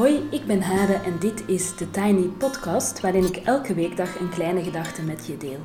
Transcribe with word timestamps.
Hoi, 0.00 0.28
ik 0.30 0.46
ben 0.46 0.62
Hade 0.62 0.92
en 0.92 1.18
dit 1.18 1.42
is 1.46 1.76
de 1.76 1.90
Tiny 1.90 2.26
Podcast 2.26 3.00
waarin 3.00 3.24
ik 3.24 3.36
elke 3.36 3.74
weekdag 3.74 4.20
een 4.20 4.28
kleine 4.28 4.62
gedachte 4.62 5.02
met 5.02 5.26
je 5.26 5.36
deel. 5.36 5.60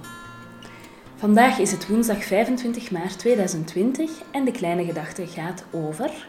Vandaag 1.16 1.60
is 1.60 1.72
het 1.72 1.88
woensdag 1.88 2.24
25 2.24 2.92
maart 2.92 3.20
2020 3.20 4.12
en 4.32 4.46
de 4.46 4.52
kleine 4.52 4.86
gedachte 4.86 5.28
gaat 5.28 5.66
over 5.72 6.28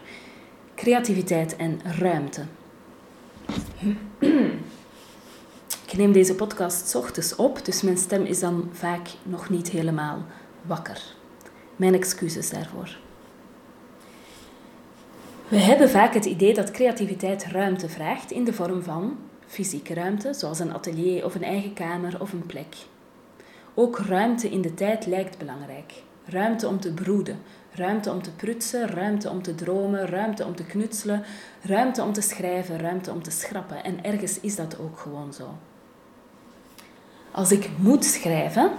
creativiteit 0.75 1.55
en 1.55 1.79
ruimte. 1.99 2.45
Ik 5.85 5.97
neem 5.97 6.11
deze 6.11 6.35
podcast 6.35 6.95
ochtends 6.95 7.35
op, 7.35 7.65
dus 7.65 7.81
mijn 7.81 7.97
stem 7.97 8.23
is 8.23 8.39
dan 8.39 8.69
vaak 8.71 9.07
nog 9.23 9.49
niet 9.49 9.69
helemaal 9.69 10.25
wakker. 10.61 11.01
Mijn 11.75 11.93
excuses 11.93 12.49
daarvoor. 12.49 12.97
We 15.47 15.57
hebben 15.57 15.89
vaak 15.89 16.13
het 16.13 16.25
idee 16.25 16.53
dat 16.53 16.71
creativiteit 16.71 17.45
ruimte 17.45 17.89
vraagt 17.89 18.31
in 18.31 18.43
de 18.43 18.53
vorm 18.53 18.83
van 18.83 19.17
fysieke 19.45 19.93
ruimte, 19.93 20.33
zoals 20.33 20.59
een 20.59 20.73
atelier 20.73 21.25
of 21.25 21.35
een 21.35 21.43
eigen 21.43 21.73
kamer 21.73 22.21
of 22.21 22.33
een 22.33 22.45
plek. 22.45 22.75
Ook 23.73 23.97
ruimte 23.97 24.49
in 24.49 24.61
de 24.61 24.73
tijd 24.73 25.05
lijkt 25.05 25.37
belangrijk. 25.37 25.93
Ruimte 26.25 26.67
om 26.67 26.79
te 26.79 26.93
broeden, 26.93 27.39
ruimte 27.71 28.11
om 28.11 28.21
te 28.21 28.31
prutsen, 28.31 28.87
ruimte 28.87 29.29
om 29.29 29.41
te 29.41 29.55
dromen, 29.55 30.05
ruimte 30.05 30.45
om 30.45 30.55
te 30.55 30.63
knutselen, 30.63 31.23
ruimte 31.61 32.03
om 32.03 32.13
te 32.13 32.21
schrijven, 32.21 32.79
ruimte 32.79 33.11
om 33.11 33.23
te 33.23 33.31
schrappen. 33.31 33.83
En 33.83 34.03
ergens 34.03 34.39
is 34.39 34.55
dat 34.55 34.79
ook 34.79 34.99
gewoon 34.99 35.33
zo. 35.33 35.49
Als 37.31 37.51
ik 37.51 37.69
moet 37.77 38.05
schrijven, 38.05 38.71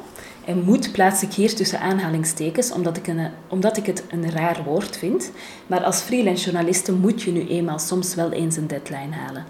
en 0.48 0.62
moet 0.64 0.92
plaats 0.92 1.22
ik 1.22 1.32
hier 1.32 1.54
tussen 1.54 1.80
aanhalingstekens, 1.80 2.72
omdat 2.72 2.96
ik, 2.96 3.06
een, 3.06 3.30
omdat 3.48 3.76
ik 3.76 3.86
het 3.86 4.04
een 4.10 4.30
raar 4.30 4.62
woord 4.64 4.96
vind, 4.96 5.30
maar 5.66 5.84
als 5.84 6.00
freelance 6.00 6.44
journaliste 6.44 6.92
moet 6.92 7.22
je 7.22 7.30
nu 7.30 7.48
eenmaal 7.48 7.78
soms 7.78 8.14
wel 8.14 8.32
eens 8.32 8.56
een 8.56 8.66
deadline 8.66 9.14
halen. 9.14 9.46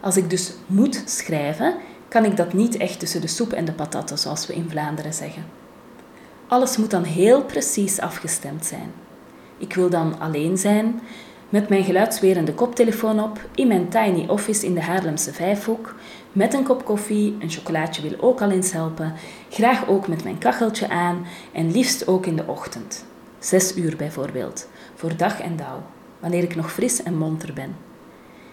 Als 0.00 0.16
ik 0.16 0.30
dus 0.30 0.52
moet 0.66 1.02
schrijven, 1.04 1.74
kan 2.08 2.24
ik 2.24 2.36
dat 2.36 2.52
niet 2.52 2.76
echt 2.76 2.98
tussen 2.98 3.20
de 3.20 3.26
soep 3.26 3.52
en 3.52 3.64
de 3.64 3.72
patatten, 3.72 4.18
zoals 4.18 4.46
we 4.46 4.54
in 4.54 4.70
Vlaanderen 4.70 5.14
zeggen. 5.14 5.44
Alles 6.48 6.76
moet 6.76 6.90
dan 6.90 7.04
heel 7.04 7.42
precies 7.42 8.00
afgestemd 8.00 8.66
zijn. 8.66 8.92
Ik 9.58 9.74
wil 9.74 9.90
dan 9.90 10.20
alleen 10.20 10.58
zijn, 10.58 11.00
met 11.54 11.68
mijn 11.68 11.84
geluidswerende 11.84 12.54
koptelefoon 12.54 13.22
op, 13.22 13.40
in 13.54 13.68
mijn 13.68 13.88
tiny 13.88 14.26
office 14.28 14.66
in 14.66 14.74
de 14.74 14.80
Haarlemse 14.82 15.32
Vijfhoek, 15.32 15.94
met 16.32 16.54
een 16.54 16.64
kop 16.64 16.84
koffie, 16.84 17.36
een 17.40 17.50
chocolaatje 17.50 18.02
wil 18.02 18.20
ook 18.20 18.40
al 18.42 18.50
eens 18.50 18.72
helpen, 18.72 19.12
graag 19.50 19.88
ook 19.88 20.08
met 20.08 20.24
mijn 20.24 20.38
kacheltje 20.38 20.88
aan 20.88 21.26
en 21.52 21.72
liefst 21.72 22.06
ook 22.06 22.26
in 22.26 22.36
de 22.36 22.46
ochtend. 22.46 23.04
Zes 23.38 23.76
uur 23.76 23.96
bijvoorbeeld, 23.96 24.68
voor 24.94 25.16
dag 25.16 25.40
en 25.40 25.56
dauw, 25.56 25.82
wanneer 26.18 26.42
ik 26.42 26.54
nog 26.54 26.72
fris 26.72 27.02
en 27.02 27.16
monter 27.16 27.52
ben. 27.52 27.76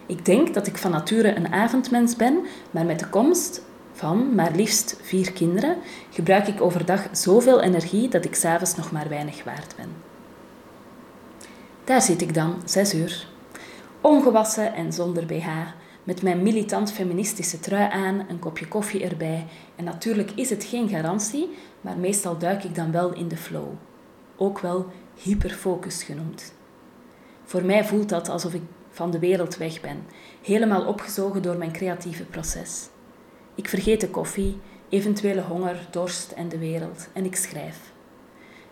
Ik 0.06 0.26
denk 0.26 0.54
dat 0.54 0.68
ik 0.68 0.78
van 0.78 0.92
nature 0.92 1.36
een 1.36 1.54
avondmens 1.54 2.16
ben, 2.16 2.40
maar 2.72 2.86
met 2.86 3.00
de 3.00 3.10
komst 3.10 3.62
van 3.94 4.36
maar 4.36 4.52
liefst 4.56 5.00
vier 5.02 5.32
kinderen 5.32 5.78
gebruik 6.10 6.48
ik 6.48 6.62
overdag 6.62 7.08
zoveel 7.12 7.62
energie 7.62 8.08
dat 8.08 8.26
ik 8.26 8.36
s'avonds 8.36 8.76
nog 8.76 8.92
maar 8.92 9.10
weinig 9.10 9.44
waard 9.44 9.74
ben. 9.78 9.90
Daar 11.92 12.02
zit 12.02 12.22
ik 12.22 12.34
dan, 12.34 12.62
zes 12.66 12.94
uur. 12.94 13.28
Ongewassen 14.02 14.74
en 14.74 14.94
zonder 14.94 15.26
BH, 15.26 15.48
met 16.04 16.22
mijn 16.22 16.44
militant 16.44 16.92
feministische 16.92 17.60
trui 17.60 17.92
aan, 17.92 18.26
een 18.30 18.40
kopje 18.40 18.68
koffie 18.68 19.04
erbij. 19.04 19.48
En 19.76 19.84
natuurlijk 19.84 20.32
is 20.32 20.50
het 20.50 20.64
geen 20.64 20.90
garantie, 20.90 21.50
maar 21.82 21.98
meestal 21.98 22.38
duik 22.38 22.64
ik 22.64 22.76
dan 22.76 22.92
wel 22.92 23.14
in 23.14 23.28
de 23.28 23.38
flow. 23.38 23.68
Ook 24.38 24.60
wel 24.60 24.86
hyperfocus 25.16 26.04
genoemd. 26.04 26.54
Voor 27.44 27.66
mij 27.66 27.86
voelt 27.86 28.10
dat 28.10 28.30
alsof 28.30 28.54
ik 28.54 28.64
van 28.90 29.12
de 29.12 29.20
wereld 29.20 29.58
weg 29.58 29.82
ben, 29.82 30.06
helemaal 30.42 30.86
opgezogen 30.86 31.42
door 31.42 31.58
mijn 31.58 31.72
creatieve 31.72 32.24
proces. 32.24 32.90
Ik 33.56 33.70
vergeet 33.70 34.02
de 34.02 34.10
koffie, 34.10 34.58
eventuele 34.90 35.42
honger, 35.42 35.88
dorst 35.90 36.32
en 36.32 36.50
de 36.50 36.58
wereld 36.58 37.08
en 37.14 37.26
ik 37.26 37.36
schrijf. 37.36 37.92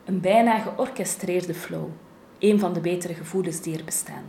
Een 0.05 0.21
bijna 0.21 0.59
georchestreerde 0.59 1.53
flow 1.53 1.89
een 2.39 2.59
van 2.59 2.73
de 2.73 2.79
betere 2.79 3.13
gevoelens 3.13 3.61
die 3.61 3.77
er 3.77 3.83
bestaan. 3.83 4.23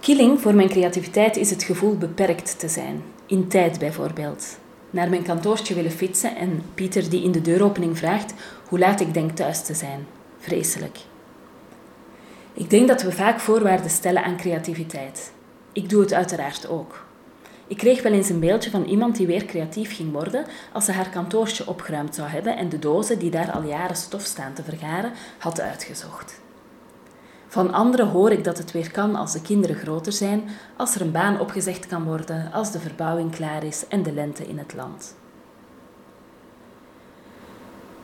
Killing 0.00 0.40
voor 0.40 0.54
mijn 0.54 0.68
creativiteit 0.68 1.36
is 1.36 1.50
het 1.50 1.62
gevoel 1.62 1.96
beperkt 1.96 2.58
te 2.58 2.68
zijn, 2.68 3.02
in 3.26 3.48
tijd 3.48 3.78
bijvoorbeeld. 3.78 4.58
Naar 4.90 5.08
mijn 5.08 5.22
kantoortje 5.22 5.74
willen 5.74 5.90
fietsen 5.90 6.36
en 6.36 6.62
Pieter 6.74 7.10
die 7.10 7.22
in 7.22 7.32
de 7.32 7.40
deuropening 7.40 7.98
vraagt 7.98 8.34
hoe 8.68 8.78
laat 8.78 9.00
ik 9.00 9.14
denk 9.14 9.30
thuis 9.30 9.64
te 9.64 9.74
zijn. 9.74 10.06
Vreselijk. 10.38 10.98
Ik 12.52 12.70
denk 12.70 12.88
dat 12.88 13.02
we 13.02 13.12
vaak 13.12 13.40
voorwaarden 13.40 13.90
stellen 13.90 14.24
aan 14.24 14.36
creativiteit. 14.36 15.32
Ik 15.72 15.88
doe 15.88 16.00
het 16.00 16.12
uiteraard 16.12 16.68
ook. 16.68 17.06
Ik 17.68 17.76
kreeg 17.76 18.02
wel 18.02 18.12
eens 18.12 18.28
een 18.28 18.40
beeldje 18.40 18.70
van 18.70 18.84
iemand 18.84 19.16
die 19.16 19.26
weer 19.26 19.44
creatief 19.44 19.96
ging 19.96 20.12
worden 20.12 20.44
als 20.72 20.84
ze 20.84 20.92
haar 20.92 21.08
kantoortje 21.08 21.66
opgeruimd 21.66 22.14
zou 22.14 22.28
hebben 22.28 22.56
en 22.56 22.68
de 22.68 22.78
dozen 22.78 23.18
die 23.18 23.30
daar 23.30 23.52
al 23.52 23.62
jaren 23.62 23.96
stof 23.96 24.22
staan 24.22 24.52
te 24.52 24.62
vergaren 24.62 25.12
had 25.38 25.60
uitgezocht. 25.60 26.40
Van 27.46 27.72
anderen 27.72 28.08
hoor 28.08 28.32
ik 28.32 28.44
dat 28.44 28.58
het 28.58 28.72
weer 28.72 28.90
kan 28.90 29.14
als 29.14 29.32
de 29.32 29.42
kinderen 29.42 29.76
groter 29.76 30.12
zijn, 30.12 30.48
als 30.76 30.94
er 30.94 31.00
een 31.00 31.12
baan 31.12 31.40
opgezegd 31.40 31.86
kan 31.86 32.04
worden, 32.04 32.52
als 32.52 32.72
de 32.72 32.80
verbouwing 32.80 33.30
klaar 33.30 33.64
is 33.64 33.84
en 33.88 34.02
de 34.02 34.12
lente 34.12 34.46
in 34.46 34.58
het 34.58 34.74
land. 34.74 35.14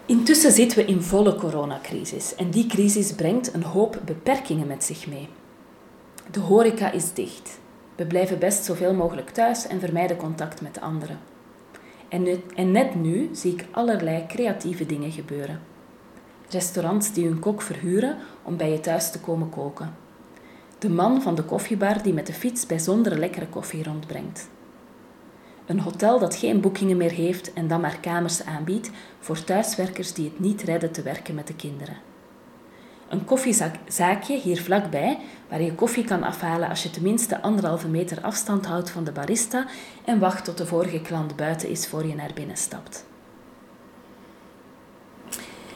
Intussen 0.07 0.53
zitten 0.53 0.79
we 0.79 0.85
in 0.85 1.03
volle 1.03 1.35
coronacrisis 1.35 2.35
en 2.35 2.51
die 2.51 2.67
crisis 2.67 3.13
brengt 3.13 3.55
een 3.55 3.63
hoop 3.63 4.01
beperkingen 4.05 4.67
met 4.67 4.85
zich 4.85 5.07
mee. 5.07 5.29
De 6.31 6.41
horeca 6.41 6.91
is 6.91 7.13
dicht. 7.13 7.63
We 7.97 8.07
blijven 8.07 8.39
best 8.39 8.65
zoveel 8.65 8.95
mogelijk 8.95 9.31
thuis 9.31 9.67
en 9.67 9.81
vermijden 9.81 10.17
contact 10.17 10.61
met 10.61 10.81
anderen. 10.81 11.19
En, 12.09 12.43
en 12.55 12.71
net 12.71 12.95
nu 12.95 13.29
zie 13.33 13.53
ik 13.53 13.67
allerlei 13.71 14.27
creatieve 14.27 14.87
dingen 14.87 15.13
gebeuren. 15.13 15.61
Restaurants 16.49 17.13
die 17.13 17.27
hun 17.27 17.39
kok 17.39 17.63
verhuren 17.63 18.17
om 18.43 18.57
bij 18.57 18.71
je 18.71 18.81
thuis 18.81 19.11
te 19.11 19.21
komen 19.21 19.51
koken. 19.51 19.95
De 20.79 20.89
man 20.89 21.23
van 21.23 21.35
de 21.35 21.43
koffiebar 21.43 22.03
die 22.03 22.13
met 22.13 22.27
de 22.27 22.33
fiets 22.33 22.67
bijzonder 22.67 23.19
lekkere 23.19 23.47
koffie 23.49 23.85
rondbrengt. 23.85 24.49
Een 25.67 25.81
hotel 25.81 26.19
dat 26.19 26.37
geen 26.37 26.61
boekingen 26.61 26.97
meer 26.97 27.11
heeft 27.11 27.53
en 27.53 27.69
dan 27.69 27.81
maar 27.81 27.99
kamers 28.01 28.45
aanbiedt 28.45 28.91
voor 29.21 29.45
thuiswerkers 29.45 30.13
die 30.13 30.25
het 30.25 30.41
niet 30.41 30.63
redden 30.63 30.93
te 30.93 31.03
werken 31.03 31.35
met 31.35 31.47
de 31.47 31.55
kinderen. 31.55 31.97
Een 33.15 33.25
koffiezaakje 33.25 34.39
hier 34.39 34.63
vlakbij, 34.63 35.19
waar 35.49 35.63
je 35.63 35.75
koffie 35.75 36.05
kan 36.05 36.23
afhalen 36.23 36.69
als 36.69 36.83
je 36.83 36.91
tenminste 36.91 37.43
anderhalve 37.43 37.89
meter 37.89 38.21
afstand 38.21 38.67
houdt 38.67 38.91
van 38.91 39.05
de 39.05 39.13
barista 39.13 39.67
en 40.05 40.19
wacht 40.19 40.45
tot 40.45 40.59
de 40.59 40.67
vorige 40.67 41.01
klant 41.01 41.37
buiten 41.37 41.69
is 41.69 41.87
voor 41.87 42.07
je 42.07 42.15
naar 42.15 42.31
binnen 42.35 42.57
stapt. 42.57 43.07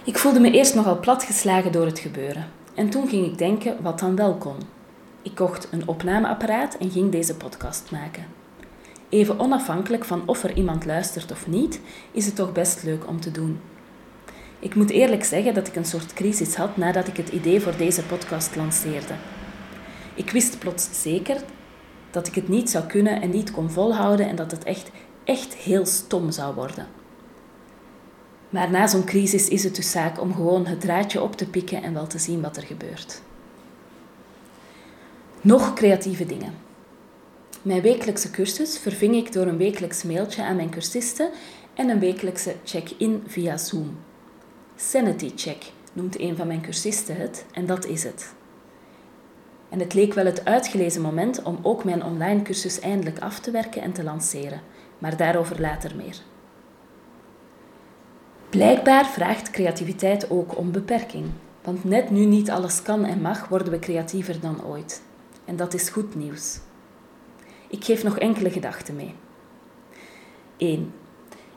Ik 0.04 0.18
voelde 0.18 0.40
me 0.40 0.50
eerst 0.50 0.74
nogal 0.74 1.00
platgeslagen 1.00 1.72
door 1.72 1.86
het 1.86 1.98
gebeuren. 1.98 2.50
En 2.74 2.90
toen 2.90 3.08
ging 3.08 3.26
ik 3.26 3.38
denken 3.38 3.82
wat 3.82 3.98
dan 3.98 4.16
wel 4.16 4.34
kon. 4.34 4.56
Ik 5.22 5.34
kocht 5.34 5.68
een 5.70 5.88
opnameapparaat 5.88 6.76
en 6.76 6.90
ging 6.90 7.12
deze 7.12 7.34
podcast 7.36 7.90
maken. 7.90 8.26
Even 9.08 9.40
onafhankelijk 9.40 10.04
van 10.04 10.22
of 10.26 10.44
er 10.44 10.56
iemand 10.56 10.84
luistert 10.84 11.32
of 11.32 11.46
niet, 11.46 11.80
is 12.12 12.26
het 12.26 12.36
toch 12.36 12.52
best 12.52 12.82
leuk 12.82 13.08
om 13.08 13.20
te 13.20 13.30
doen. 13.30 13.60
Ik 14.60 14.74
moet 14.74 14.90
eerlijk 14.90 15.24
zeggen 15.24 15.54
dat 15.54 15.66
ik 15.66 15.76
een 15.76 15.84
soort 15.84 16.12
crisis 16.12 16.54
had 16.54 16.76
nadat 16.76 17.08
ik 17.08 17.16
het 17.16 17.28
idee 17.28 17.60
voor 17.60 17.76
deze 17.76 18.02
podcast 18.02 18.56
lanceerde. 18.56 19.14
Ik 20.14 20.30
wist 20.30 20.58
plots 20.58 20.88
zeker 21.02 21.40
dat 22.10 22.26
ik 22.26 22.34
het 22.34 22.48
niet 22.48 22.70
zou 22.70 22.84
kunnen 22.84 23.20
en 23.22 23.30
niet 23.30 23.50
kon 23.50 23.70
volhouden 23.70 24.28
en 24.28 24.36
dat 24.36 24.50
het 24.50 24.64
echt, 24.64 24.90
echt 25.24 25.54
heel 25.54 25.86
stom 25.86 26.30
zou 26.30 26.54
worden. 26.54 26.86
Maar 28.48 28.70
na 28.70 28.86
zo'n 28.86 29.04
crisis 29.04 29.48
is 29.48 29.64
het 29.64 29.76
dus 29.76 29.90
zaak 29.90 30.20
om 30.20 30.34
gewoon 30.34 30.66
het 30.66 30.80
draadje 30.80 31.22
op 31.22 31.36
te 31.36 31.48
pikken 31.48 31.82
en 31.82 31.94
wel 31.94 32.06
te 32.06 32.18
zien 32.18 32.40
wat 32.40 32.56
er 32.56 32.62
gebeurt. 32.62 33.22
Nog 35.40 35.74
creatieve 35.74 36.26
dingen. 36.26 36.54
Mijn 37.62 37.82
wekelijkse 37.82 38.30
cursus 38.30 38.78
verving 38.78 39.14
ik 39.14 39.32
door 39.32 39.46
een 39.46 39.56
wekelijks 39.56 40.02
mailtje 40.02 40.44
aan 40.44 40.56
mijn 40.56 40.70
cursisten 40.70 41.30
en 41.74 41.88
een 41.88 41.98
wekelijkse 41.98 42.54
check-in 42.64 43.22
via 43.26 43.56
Zoom. 43.56 43.96
Sanity 44.80 45.32
check 45.36 45.72
noemt 45.92 46.20
een 46.20 46.36
van 46.36 46.46
mijn 46.46 46.60
cursisten 46.60 47.16
het 47.16 47.44
en 47.52 47.66
dat 47.66 47.86
is 47.86 48.02
het. 48.02 48.34
En 49.68 49.78
het 49.78 49.94
leek 49.94 50.14
wel 50.14 50.24
het 50.24 50.44
uitgelezen 50.44 51.02
moment 51.02 51.42
om 51.42 51.58
ook 51.62 51.84
mijn 51.84 52.04
online 52.04 52.42
cursus 52.42 52.80
eindelijk 52.80 53.18
af 53.18 53.40
te 53.40 53.50
werken 53.50 53.82
en 53.82 53.92
te 53.92 54.02
lanceren, 54.02 54.60
maar 54.98 55.16
daarover 55.16 55.60
later 55.60 55.96
meer. 55.96 56.16
Blijkbaar 58.50 59.06
vraagt 59.06 59.50
creativiteit 59.50 60.30
ook 60.30 60.58
om 60.58 60.72
beperking, 60.72 61.26
want 61.62 61.84
net 61.84 62.10
nu 62.10 62.24
niet 62.24 62.50
alles 62.50 62.82
kan 62.82 63.04
en 63.04 63.20
mag, 63.20 63.48
worden 63.48 63.72
we 63.72 63.78
creatiever 63.78 64.40
dan 64.40 64.64
ooit. 64.64 65.02
En 65.44 65.56
dat 65.56 65.74
is 65.74 65.88
goed 65.88 66.14
nieuws. 66.14 66.58
Ik 67.68 67.84
geef 67.84 68.02
nog 68.02 68.18
enkele 68.18 68.50
gedachten 68.50 68.96
mee. 68.96 69.14
1. 70.56 70.92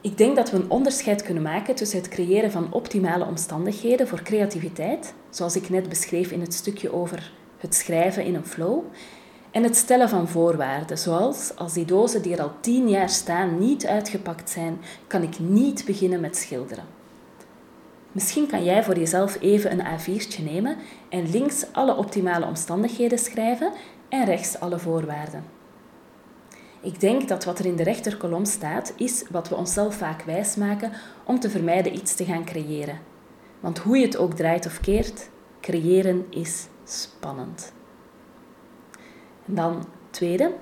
Ik 0.02 0.18
denk 0.18 0.36
dat 0.36 0.52
we 0.52 0.58
een 0.58 0.70
onderscheid 0.70 1.24
kunnen 1.24 1.44
maken 1.44 1.76
tussen 1.76 1.98
het 1.98 2.08
creëren 2.08 2.52
van 2.52 2.74
optimale 2.74 3.26
omstandigheden 3.26 4.08
voor 4.08 4.22
creativiteit, 4.22 5.14
zoals 5.30 5.56
ik 5.56 5.70
net 5.70 5.90
beschreef 5.90 6.32
in 6.32 6.42
het 6.42 6.54
stukje 6.54 6.94
over 6.94 7.32
het 7.58 7.76
schrijven 7.76 8.24
in 8.24 8.36
een 8.36 8.46
flow 8.46 8.84
en 9.52 9.64
het 9.64 9.76
stellen 9.76 10.10
van 10.10 10.28
voorwaarden, 10.28 10.98
zoals 10.98 11.56
als 11.56 11.74
die 11.74 11.86
dozen 11.86 12.22
die 12.22 12.34
er 12.34 12.42
al 12.42 12.52
tien 12.60 12.90
jaar 12.90 13.10
staan 13.10 13.60
niet 13.60 13.86
uitgepakt 13.86 14.50
zijn, 14.50 14.78
kan 15.08 15.24
ik 15.24 15.40
niet 15.40 15.86
beginnen 15.86 16.20
met 16.20 16.38
schilderen. 16.38 16.86
Misschien 18.12 18.48
kan 18.48 18.64
jij 18.64 18.84
voor 18.84 18.98
jezelf 18.98 19.38
even 19.42 19.72
een 19.72 19.86
A4'tje 19.86 20.44
nemen 20.44 20.78
en 21.10 21.30
links 21.30 21.66
alle 21.72 21.96
optimale 21.96 22.46
omstandigheden 22.46 23.20
schrijven 23.20 23.72
en 24.10 24.26
rechts 24.26 24.60
alle 24.60 24.80
voorwaarden. 24.80 25.61
Ik 26.82 27.00
denk 27.00 27.28
dat 27.28 27.44
wat 27.44 27.60
er 27.60 27.66
in 27.66 27.76
de 27.76 27.84
rechterkolom 27.84 28.46
staat, 28.46 28.94
is 28.98 29.24
wat 29.30 29.50
we 29.50 29.56
onszelf 29.56 29.96
vaak 29.96 30.22
wijsmaken 30.22 30.92
om 31.24 31.40
te 31.40 31.50
vermijden 31.50 31.96
iets 31.96 32.16
te 32.16 32.26
gaan 32.26 32.46
creëren. 32.46 33.00
Want 33.60 33.80
hoe 33.80 33.98
je 33.98 34.06
het 34.06 34.18
ook 34.18 34.34
draait 34.34 34.66
of 34.66 34.80
keert, 34.80 35.30
creëren 35.60 36.26
is 36.30 36.68
spannend. 36.84 37.74
En 39.46 39.56
dan 39.56 39.86
tweede. 40.10 40.54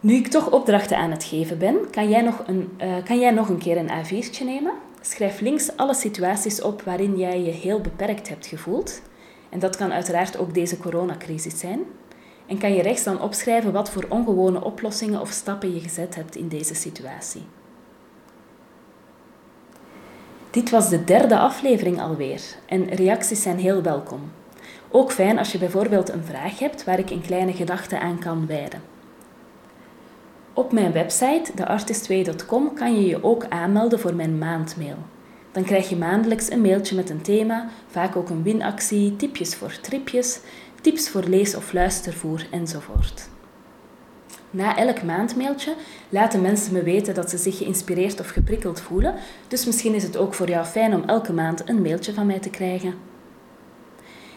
Nu 0.00 0.14
ik 0.14 0.28
toch 0.28 0.50
opdrachten 0.50 0.96
aan 0.96 1.10
het 1.10 1.24
geven 1.24 1.58
ben, 1.58 1.90
kan 1.90 2.08
jij 2.08 2.22
nog 2.22 2.42
een, 2.46 2.70
uh, 2.80 3.04
kan 3.04 3.18
jij 3.18 3.30
nog 3.30 3.48
een 3.48 3.58
keer 3.58 3.76
een 3.76 3.90
A4'tje 3.90 4.44
nemen? 4.44 4.72
Schrijf 5.00 5.40
links 5.40 5.76
alle 5.76 5.94
situaties 5.94 6.62
op 6.62 6.82
waarin 6.82 7.18
jij 7.18 7.42
je 7.42 7.50
heel 7.50 7.80
beperkt 7.80 8.28
hebt 8.28 8.46
gevoeld. 8.46 9.02
En 9.48 9.58
dat 9.58 9.76
kan 9.76 9.92
uiteraard 9.92 10.38
ook 10.38 10.54
deze 10.54 10.78
coronacrisis 10.78 11.58
zijn. 11.58 11.80
En 12.46 12.58
kan 12.58 12.74
je 12.74 12.82
rechts 12.82 13.04
dan 13.04 13.20
opschrijven 13.20 13.72
wat 13.72 13.90
voor 13.90 14.06
ongewone 14.08 14.64
oplossingen 14.64 15.20
of 15.20 15.30
stappen 15.30 15.74
je 15.74 15.80
gezet 15.80 16.14
hebt 16.14 16.36
in 16.36 16.48
deze 16.48 16.74
situatie. 16.74 17.42
Dit 20.50 20.70
was 20.70 20.88
de 20.88 21.04
derde 21.04 21.38
aflevering 21.38 22.00
alweer 22.00 22.42
en 22.66 22.88
reacties 22.88 23.42
zijn 23.42 23.58
heel 23.58 23.82
welkom. 23.82 24.20
Ook 24.90 25.12
fijn 25.12 25.38
als 25.38 25.52
je 25.52 25.58
bijvoorbeeld 25.58 26.08
een 26.08 26.24
vraag 26.24 26.58
hebt 26.58 26.84
waar 26.84 26.98
ik 26.98 27.10
een 27.10 27.20
kleine 27.20 27.52
gedachte 27.52 27.98
aan 27.98 28.18
kan 28.18 28.46
wijden. 28.46 28.82
Op 30.52 30.72
mijn 30.72 30.92
website, 30.92 31.52
theartistway.com, 31.54 32.74
kan 32.74 32.94
je 32.94 33.06
je 33.06 33.24
ook 33.24 33.46
aanmelden 33.48 34.00
voor 34.00 34.14
mijn 34.14 34.38
maandmail. 34.38 34.96
Dan 35.52 35.64
krijg 35.64 35.88
je 35.88 35.96
maandelijks 35.96 36.50
een 36.50 36.60
mailtje 36.60 36.96
met 36.96 37.10
een 37.10 37.22
thema, 37.22 37.68
vaak 37.90 38.16
ook 38.16 38.28
een 38.28 38.42
winactie, 38.42 39.16
tipjes 39.16 39.54
voor 39.54 39.80
tripjes, 39.80 40.40
tips 40.86 41.08
voor 41.08 41.22
lees- 41.22 41.54
of 41.54 41.72
luistervoer 41.72 42.46
enzovoort. 42.50 43.28
Na 44.50 44.76
elk 44.76 45.02
maandmailtje 45.02 45.74
laten 46.08 46.40
mensen 46.40 46.72
me 46.72 46.82
weten 46.82 47.14
dat 47.14 47.30
ze 47.30 47.38
zich 47.38 47.56
geïnspireerd 47.56 48.20
of 48.20 48.28
geprikkeld 48.28 48.80
voelen, 48.80 49.14
dus 49.48 49.66
misschien 49.66 49.94
is 49.94 50.02
het 50.02 50.16
ook 50.16 50.34
voor 50.34 50.48
jou 50.48 50.64
fijn 50.64 50.94
om 50.94 51.02
elke 51.06 51.32
maand 51.32 51.68
een 51.68 51.82
mailtje 51.82 52.14
van 52.14 52.26
mij 52.26 52.38
te 52.38 52.50
krijgen. 52.50 52.94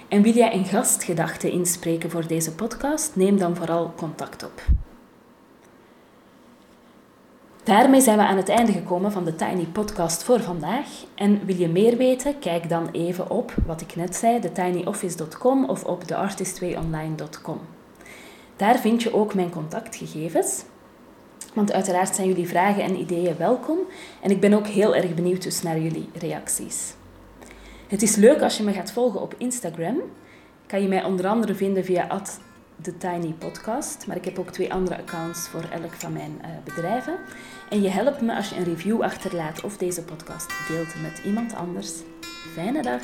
En 0.08 0.22
wil 0.22 0.34
jij 0.34 0.54
een 0.54 0.66
gastgedachte 0.66 1.52
inspreken 1.52 2.10
voor 2.10 2.28
deze 2.28 2.52
podcast? 2.52 3.16
Neem 3.16 3.38
dan 3.38 3.56
vooral 3.56 3.94
contact 3.96 4.44
op. 4.44 4.62
Daarmee 7.64 8.02
zijn 8.02 8.18
we 8.18 8.24
aan 8.24 8.38
het 8.38 8.50
einde 8.50 8.72
gekomen 8.72 9.12
van 9.12 9.26
de 9.26 9.36
Tiny 9.36 9.66
Podcast 9.66 10.24
voor 10.24 10.42
vandaag. 10.42 10.88
En 11.16 11.46
wil 11.46 11.56
je 11.56 11.68
meer 11.68 11.98
weten? 11.98 12.40
Kijk 12.40 12.70
dan 12.70 12.90
even 12.92 13.30
op 13.30 13.54
wat 13.66 13.82
ik 13.82 13.96
net 13.96 14.16
zei, 14.16 14.40
thetinyoffice.com 14.40 15.66
of 15.66 15.84
op 15.84 16.04
theartistwayonline.com. 16.04 17.60
Daar 18.56 18.80
vind 18.80 19.04
je 19.04 19.14
ook 19.14 19.34
mijn 19.34 19.50
contactgegevens. 19.50 20.64
Want 21.54 21.72
uiteraard 21.72 22.16
zijn 22.16 22.28
jullie 22.28 22.48
vragen 22.48 22.84
en 22.84 23.00
ideeën 23.00 23.38
welkom. 23.38 23.78
En 24.22 24.32
ik 24.32 24.40
ben 24.40 24.54
ook 24.54 24.68
heel 24.68 24.96
erg 24.96 25.14
benieuwd 25.14 25.44
dus 25.44 25.62
naar 25.62 25.80
jullie 25.80 26.10
reacties. 26.20 26.94
Het 27.88 28.02
is 28.02 28.16
leuk 28.16 28.42
als 28.42 28.58
je 28.58 28.64
me 28.64 28.74
gaat 28.74 28.92
volgen 28.92 29.22
op 29.22 29.36
Instagram. 29.38 29.98
Kan 30.68 30.82
je 30.82 30.88
mij 30.88 31.04
onder 31.04 31.28
andere 31.28 31.56
vinden 31.56 31.86
via 31.86 32.08
The 32.82 32.98
Tiny 32.98 33.34
Podcast. 33.34 34.08
Maar 34.08 34.16
ik 34.16 34.26
heb 34.26 34.40
ook 34.40 34.50
twee 34.50 34.74
andere 34.74 34.98
accounts 34.98 35.48
voor 35.48 35.64
elk 35.72 35.94
van 35.94 36.14
mijn 36.14 36.42
uh, 36.42 36.48
bedrijven. 36.64 37.18
En 37.70 37.82
je 37.82 37.90
helpt 37.90 38.22
me 38.22 38.36
als 38.36 38.50
je 38.50 38.56
een 38.56 38.64
review 38.64 39.02
achterlaat 39.02 39.64
of 39.64 39.78
deze 39.78 40.04
podcast 40.04 40.68
deelt 40.68 41.02
met 41.02 41.22
iemand 41.26 41.56
anders. 41.56 41.92
Fijne 42.54 42.82
dag! 42.82 43.02